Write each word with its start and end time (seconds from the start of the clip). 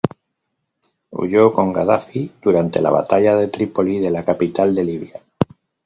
Huyó 1.11 1.53
con 1.53 1.71
Gadafi 1.71 2.31
durante 2.41 2.81
la 2.81 2.89
Batalla 2.89 3.35
de 3.35 3.49
Trípoli, 3.49 3.99
de 3.99 4.09
la 4.09 4.25
capital 4.25 4.73
de 4.73 4.83
Libia. 4.83 5.21